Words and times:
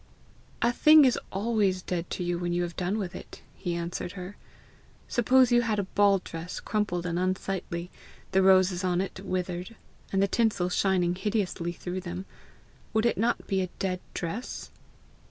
A 0.63 0.71
thing 0.73 1.05
is 1.05 1.19
always 1.31 1.83
dead 1.83 2.09
to 2.09 2.23
you 2.23 2.39
when 2.39 2.53
you 2.53 2.63
have 2.63 2.75
done 2.75 2.97
with 2.97 3.13
it," 3.15 3.43
he 3.53 3.75
answered 3.75 4.13
her. 4.13 4.35
"Suppose 5.07 5.51
you 5.51 5.61
had 5.61 5.77
a 5.77 5.83
ball 5.83 6.17
dress 6.23 6.59
crumpled 6.59 7.05
and 7.05 7.19
unsightly 7.19 7.91
the 8.31 8.41
roses 8.41 8.83
on 8.83 8.99
it 8.99 9.19
withered, 9.23 9.75
and 10.11 10.19
the 10.19 10.27
tinsel 10.27 10.69
shining 10.69 11.13
hideously 11.13 11.71
through 11.73 12.01
them 12.01 12.25
would 12.93 13.05
it 13.05 13.15
not 13.19 13.45
be 13.45 13.61
a 13.61 13.69
dead 13.77 13.99
dress?" 14.15 14.71